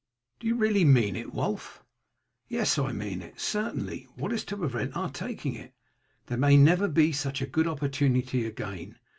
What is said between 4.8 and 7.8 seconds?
our taking it? There may never be such a good